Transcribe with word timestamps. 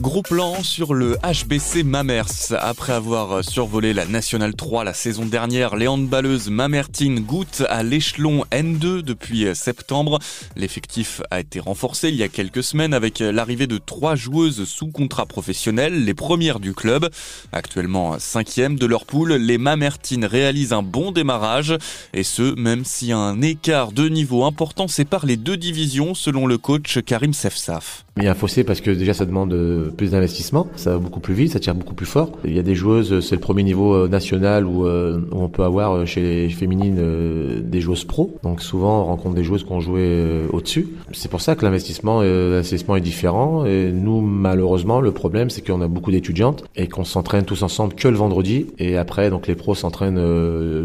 Gros 0.00 0.22
plan 0.22 0.62
sur 0.62 0.94
le 0.94 1.16
HBC 1.24 1.82
Mamers. 1.82 2.52
Après 2.60 2.92
avoir 2.92 3.42
survolé 3.42 3.92
la 3.92 4.06
Nationale 4.06 4.54
3 4.54 4.84
la 4.84 4.94
saison 4.94 5.26
dernière, 5.26 5.74
les 5.74 5.88
handballeuses 5.88 6.50
Mamertine 6.50 7.18
goûtent 7.18 7.64
à 7.68 7.82
l'échelon 7.82 8.44
N2 8.52 9.02
depuis 9.02 9.46
septembre. 9.56 10.20
L'effectif 10.54 11.20
a 11.32 11.40
été 11.40 11.58
renforcé 11.58 12.10
il 12.10 12.14
y 12.14 12.22
a 12.22 12.28
quelques 12.28 12.62
semaines 12.62 12.94
avec 12.94 13.18
l'arrivée 13.18 13.66
de 13.66 13.78
trois 13.78 14.14
joueuses 14.14 14.64
sous 14.68 14.86
contrat 14.86 15.26
professionnel, 15.26 16.04
les 16.04 16.14
premières 16.14 16.60
du 16.60 16.74
club. 16.74 17.08
Actuellement 17.50 18.20
cinquième 18.20 18.78
de 18.78 18.86
leur 18.86 19.04
poule, 19.04 19.32
les 19.32 19.58
Mamertines 19.58 20.24
réalisent 20.24 20.72
un 20.72 20.82
bon 20.82 21.10
démarrage 21.10 21.76
et 22.14 22.22
ce, 22.22 22.54
même 22.54 22.84
si 22.84 23.10
un 23.10 23.42
écart 23.42 23.90
de 23.90 24.08
niveau 24.08 24.44
important 24.44 24.86
sépare 24.86 25.26
les 25.26 25.36
deux 25.36 25.56
divisions 25.56 26.14
selon 26.14 26.46
le 26.46 26.56
coach 26.56 27.00
Karim 27.04 27.32
Sefsaf. 27.32 28.04
Il 28.16 28.24
y 28.24 28.28
a 28.28 28.32
un 28.32 28.34
fossé 28.34 28.64
parce 28.64 28.80
que 28.80 28.90
déjà 28.90 29.14
ça 29.14 29.24
demande 29.24 29.87
plus 29.90 30.12
d'investissement, 30.12 30.66
ça 30.76 30.92
va 30.92 30.98
beaucoup 30.98 31.20
plus 31.20 31.34
vite, 31.34 31.52
ça 31.52 31.60
tire 31.60 31.74
beaucoup 31.74 31.94
plus 31.94 32.06
fort. 32.06 32.30
Il 32.44 32.54
y 32.54 32.58
a 32.58 32.62
des 32.62 32.74
joueuses, 32.74 33.20
c'est 33.20 33.34
le 33.34 33.40
premier 33.40 33.62
niveau 33.62 33.94
euh, 33.94 34.08
national 34.08 34.66
où, 34.66 34.86
euh, 34.86 35.20
où 35.32 35.42
on 35.42 35.48
peut 35.48 35.64
avoir 35.64 35.92
euh, 35.92 36.04
chez 36.06 36.20
les 36.20 36.48
féminines 36.48 37.62
des 37.62 37.80
joueuses 37.80 38.04
pro. 38.04 38.36
Donc 38.42 38.60
souvent 38.60 39.02
on 39.02 39.04
rencontre 39.06 39.34
des 39.34 39.44
joueuses 39.44 39.64
qui 39.64 39.72
ont 39.72 39.80
joué 39.80 40.46
au-dessus. 40.52 40.88
C'est 41.12 41.30
pour 41.30 41.40
ça 41.40 41.54
que 41.54 41.64
l'investissement, 41.64 42.22
l'investissement 42.22 42.96
est 42.96 43.00
différent. 43.00 43.64
Et 43.64 43.90
nous 43.92 44.20
malheureusement 44.20 45.00
le 45.00 45.12
problème 45.12 45.50
c'est 45.50 45.66
qu'on 45.66 45.80
a 45.80 45.88
beaucoup 45.88 46.10
d'étudiantes 46.10 46.64
et 46.76 46.88
qu'on 46.88 47.04
s'entraîne 47.04 47.44
tous 47.44 47.62
ensemble 47.62 47.94
que 47.94 48.08
le 48.08 48.16
vendredi. 48.16 48.66
Et 48.78 48.96
après 48.96 49.30
donc 49.30 49.46
les 49.46 49.54
pros 49.54 49.74
s'entraînent, 49.74 50.18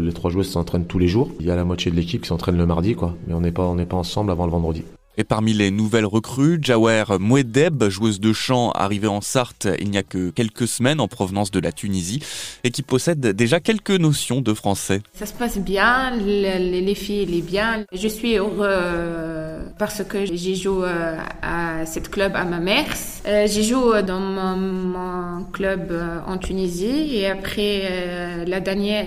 les 0.04 0.12
trois 0.12 0.30
joueuses 0.30 0.48
s'entraînent 0.48 0.86
tous 0.86 0.98
les 0.98 1.08
jours. 1.08 1.30
Il 1.40 1.46
y 1.46 1.50
a 1.50 1.56
la 1.56 1.64
moitié 1.64 1.90
de 1.90 1.96
l'équipe 1.96 2.22
qui 2.22 2.28
s'entraîne 2.28 2.56
le 2.56 2.66
mardi 2.66 2.94
quoi. 2.94 3.14
Mais 3.26 3.34
on 3.34 3.40
n'est 3.40 3.52
pas 3.52 3.64
on 3.64 3.74
n'est 3.74 3.86
pas 3.86 3.96
ensemble 3.96 4.30
avant 4.30 4.46
le 4.46 4.52
vendredi. 4.52 4.82
Et 5.16 5.24
parmi 5.24 5.52
les 5.52 5.70
nouvelles 5.70 6.06
recrues, 6.06 6.58
Jawer 6.60 7.04
Mouedeb, 7.20 7.88
joueuse 7.88 8.18
de 8.18 8.32
chant 8.32 8.72
arrivée 8.72 9.06
en 9.06 9.20
Sarthe 9.20 9.68
il 9.78 9.90
n'y 9.90 9.98
a 9.98 10.02
que 10.02 10.30
quelques 10.30 10.66
semaines 10.66 11.00
en 11.00 11.08
provenance 11.08 11.50
de 11.50 11.60
la 11.60 11.72
Tunisie 11.72 12.20
et 12.64 12.70
qui 12.70 12.82
possède 12.82 13.20
déjà 13.20 13.60
quelques 13.60 13.90
notions 13.90 14.40
de 14.40 14.54
français. 14.54 15.02
Ça 15.14 15.26
se 15.26 15.32
passe 15.32 15.58
bien, 15.58 16.10
les, 16.16 16.94
filles, 16.94 17.26
les 17.26 17.42
bien. 17.42 17.84
Je 17.92 18.08
suis 18.08 18.36
heureux 18.36 18.66
euh, 18.68 19.62
parce 19.78 20.02
que 20.04 20.24
j'ai 20.26 20.54
joué 20.54 20.88
euh, 20.88 21.16
à 21.42 21.86
cette 21.86 22.10
club 22.10 22.34
à 22.34 22.44
ma 22.44 22.58
mère. 22.58 22.86
Euh, 23.26 23.46
j'ai 23.46 23.62
joué 23.62 24.02
dans 24.02 24.20
mon, 24.20 25.44
club 25.52 25.92
en 26.26 26.36
Tunisie 26.36 27.16
et 27.16 27.28
après 27.28 28.44
la 28.46 28.60
dernière 28.60 29.06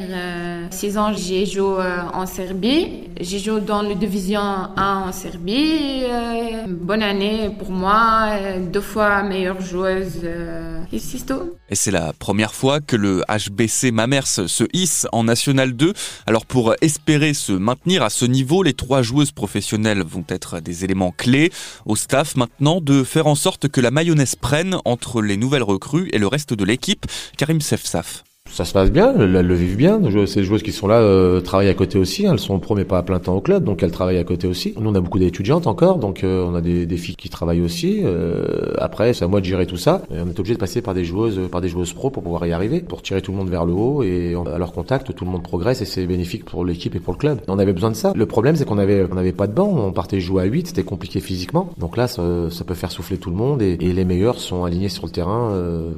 saison, 0.71 1.11
j'ai 1.13 1.45
joué 1.45 1.83
en 2.13 2.25
Serbie. 2.25 3.07
J'ai 3.19 3.39
joué 3.39 3.61
dans 3.61 3.81
la 3.81 3.95
division 3.95 4.39
1 4.39 5.07
en 5.07 5.11
Serbie 5.11 6.03
euh, 6.03 6.65
bonne 6.67 7.01
année 7.01 7.49
pour 7.57 7.71
moi, 7.71 8.29
euh, 8.31 8.59
deux 8.59 8.81
fois 8.81 9.23
meilleure 9.23 9.59
joueuse 9.61 10.21
euh, 10.23 10.79
ici. 10.91 11.23
Et 11.69 11.75
c'est 11.75 11.91
la 11.91 12.13
première 12.13 12.53
fois 12.53 12.79
que 12.79 12.95
le 12.95 13.23
HBC 13.27 13.91
Mamers 13.91 14.27
se 14.27 14.63
hisse 14.73 15.07
en 15.11 15.23
National 15.23 15.73
2. 15.73 15.93
Alors 16.27 16.45
pour 16.45 16.75
espérer 16.81 17.33
se 17.33 17.51
maintenir 17.51 18.03
à 18.03 18.09
ce 18.09 18.25
niveau, 18.25 18.63
les 18.63 18.73
trois 18.73 19.01
joueuses 19.01 19.31
professionnelles 19.31 20.03
vont 20.03 20.25
être 20.29 20.59
des 20.59 20.85
éléments 20.85 21.11
clés 21.11 21.51
au 21.85 21.95
staff 21.95 22.35
maintenant 22.35 22.81
de 22.81 23.03
faire 23.03 23.27
en 23.27 23.35
sorte 23.35 23.67
que 23.67 23.81
la 23.81 23.91
mayonnaise 24.07 24.37
prenne 24.37 24.77
entre 24.85 25.21
les 25.21 25.35
nouvelles 25.35 25.63
recrues 25.63 26.09
et 26.13 26.17
le 26.17 26.27
reste 26.27 26.53
de 26.53 26.63
l'équipe. 26.63 27.05
Karim 27.37 27.59
Sefsaf 27.59 28.23
ça 28.51 28.65
se 28.65 28.73
passe 28.73 28.91
bien, 28.91 29.13
elles 29.17 29.31
le 29.31 29.55
vivent 29.55 29.75
bien. 29.75 29.99
Ces 30.25 30.43
joueuses 30.43 30.63
qui 30.63 30.71
sont 30.71 30.87
là 30.87 30.95
euh, 30.95 31.41
travaillent 31.41 31.69
à 31.69 31.73
côté 31.73 31.97
aussi. 31.97 32.25
Elles 32.25 32.39
sont 32.39 32.59
mais 32.75 32.85
pas 32.85 32.97
à 32.97 33.03
plein 33.03 33.19
temps 33.19 33.35
au 33.35 33.41
club, 33.41 33.63
donc 33.63 33.81
elles 33.81 33.91
travaillent 33.91 34.17
à 34.17 34.23
côté 34.23 34.47
aussi. 34.47 34.73
Nous 34.79 34.89
on 34.89 34.95
a 34.95 34.99
beaucoup 34.99 35.19
d'étudiantes 35.19 35.67
encore, 35.67 35.97
donc 35.97 36.23
euh, 36.23 36.43
on 36.43 36.53
a 36.53 36.61
des, 36.61 36.85
des, 36.85 36.97
filles 36.97 37.15
qui 37.15 37.29
travaillent 37.29 37.61
aussi. 37.61 38.01
Euh, 38.03 38.73
après 38.77 39.13
c'est 39.13 39.25
à 39.25 39.27
moi 39.27 39.39
de 39.39 39.45
gérer 39.45 39.65
tout 39.65 39.77
ça. 39.77 40.01
Et 40.11 40.19
on 40.19 40.27
est 40.27 40.39
obligé 40.39 40.53
de 40.53 40.59
passer 40.59 40.81
par 40.81 40.93
des 40.93 41.05
joueuses, 41.05 41.49
par 41.49 41.61
des 41.61 41.69
joueuses 41.69 41.93
pro 41.93 42.09
pour 42.09 42.23
pouvoir 42.23 42.45
y 42.45 42.51
arriver, 42.51 42.81
pour 42.81 43.01
tirer 43.01 43.21
tout 43.21 43.31
le 43.31 43.37
monde 43.37 43.49
vers 43.49 43.65
le 43.65 43.73
haut 43.73 44.03
et 44.03 44.35
à 44.53 44.57
leur 44.57 44.73
contact 44.73 45.13
tout 45.15 45.25
le 45.25 45.31
monde 45.31 45.43
progresse 45.43 45.81
et 45.81 45.85
c'est 45.85 46.05
bénéfique 46.05 46.45
pour 46.45 46.65
l'équipe 46.65 46.95
et 46.95 46.99
pour 46.99 47.13
le 47.13 47.19
club. 47.19 47.39
On 47.47 47.59
avait 47.59 47.73
besoin 47.73 47.91
de 47.91 47.95
ça. 47.95 48.13
Le 48.15 48.25
problème 48.25 48.55
c'est 48.55 48.65
qu'on 48.65 48.77
avait 48.77 49.05
on 49.09 49.15
n'avait 49.15 49.31
pas 49.31 49.47
de 49.47 49.53
banc, 49.53 49.69
on 49.69 49.91
partait 49.91 50.19
jouer 50.19 50.43
à 50.43 50.45
8, 50.45 50.67
c'était 50.67 50.83
compliqué 50.83 51.19
physiquement. 51.19 51.69
Donc 51.77 51.97
là 51.97 52.07
ça, 52.07 52.23
ça, 52.51 52.63
peut 52.63 52.73
faire 52.73 52.91
souffler 52.91 53.17
tout 53.17 53.29
le 53.29 53.35
monde 53.35 53.61
et, 53.61 53.77
les 53.77 54.05
meilleurs 54.05 54.39
sont 54.39 54.63
alignés 54.63 54.89
sur 54.89 55.05
le 55.05 55.11
terrain 55.11 55.53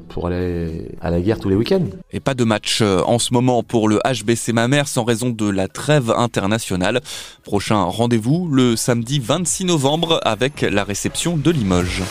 pour 0.08 0.28
aller 0.28 0.88
à 1.02 1.10
la 1.10 1.20
guerre 1.20 1.40
tous 1.40 1.50
les 1.50 1.56
week-ends. 1.56 1.86
Match 2.44 2.82
en 2.82 3.20
en 3.20 3.22
ce 3.22 3.34
moment 3.34 3.64
pour 3.64 3.90
le 3.90 4.00
HBC 4.06 4.54
Mamers 4.54 4.98
en 4.98 5.04
raison 5.04 5.30
de 5.30 5.50
la 5.50 5.68
trêve 5.68 6.10
internationale. 6.16 7.02
Prochain 7.44 7.84
rendez-vous 7.84 8.48
le 8.48 8.78
samedi 8.78 9.20
26 9.20 9.66
novembre 9.66 10.22
avec 10.24 10.62
la 10.62 10.86
réception 10.86 11.36
de 11.36 11.52
Limoges. 11.52 12.02